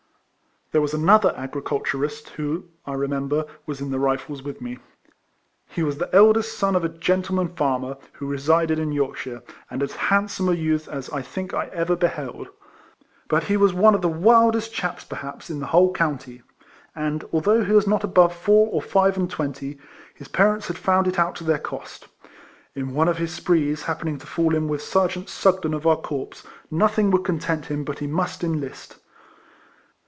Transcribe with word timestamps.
There 0.73 0.79
was 0.81 0.93
another 0.93 1.33
agriculturist 1.35 2.29
who, 2.29 2.63
I 2.85 2.93
remember, 2.93 3.43
was 3.65 3.81
in 3.81 3.91
the 3.91 3.97
Ivifles 3.97 4.41
with 4.41 4.61
me. 4.61 4.79
He 5.67 5.83
was 5.83 5.97
the 5.97 6.09
eldest 6.15 6.57
son 6.57 6.77
of 6.77 6.85
a 6.85 6.87
gentleman 6.87 7.49
farmer, 7.49 7.95
■vvho 8.15 8.29
resided 8.29 8.79
in 8.79 8.93
Yorkshire, 8.93 9.43
and 9.69 9.83
as 9.83 9.97
handsome 10.07 10.47
a 10.47 10.53
youth 10.53 10.87
as 10.87 11.09
I 11.09 11.21
think 11.23 11.53
I 11.53 11.65
ever 11.73 11.97
beheld; 11.97 12.47
but 13.27 13.43
he 13.43 13.57
was 13.57 13.73
one 13.73 13.93
of 13.93 14.01
the 14.01 14.07
wildest 14.07 14.73
chaps, 14.73 15.03
perhaps, 15.03 15.49
in 15.49 15.59
the 15.59 15.65
whole 15.75 15.91
county, 15.91 16.41
and, 16.95 17.25
although 17.33 17.65
he 17.65 17.73
was 17.73 17.85
not 17.85 18.05
above 18.05 18.33
four 18.33 18.69
or 18.71 18.81
five 18.81 19.17
and 19.17 19.29
twenty, 19.29 19.77
his 20.15 20.29
parents 20.29 20.69
had 20.69 20.77
found 20.77 21.05
it 21.05 21.19
out 21.19 21.35
to 21.35 21.43
their 21.43 21.59
cost. 21.59 22.07
In 22.75 22.93
one 22.93 23.09
of 23.09 23.17
his 23.17 23.33
sprees, 23.33 23.83
happening 23.83 24.17
to 24.19 24.25
fall 24.25 24.55
in 24.55 24.69
with 24.69 24.81
Ser 24.81 25.09
geant 25.09 25.27
Sugden 25.27 25.73
of 25.73 25.85
our 25.85 25.97
corps, 25.99 26.41
nothing 26.71 27.11
would 27.11 27.25
content 27.25 27.65
him 27.65 27.83
but 27.83 27.99
he 27.99 28.07
must 28.07 28.41
enlist. 28.41 28.95